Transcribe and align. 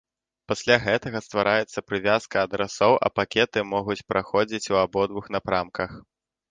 Пасля 0.51 0.77
гэтага 0.85 1.21
ствараецца 1.25 1.83
прывязка 1.89 2.37
адрасоў, 2.47 2.93
а 3.05 3.15
пакеты 3.19 3.59
могуць 3.77 4.01
праходзіць 4.13 4.65
ў 4.73 4.85
абодвух 4.87 5.35
напрамках. 5.39 5.89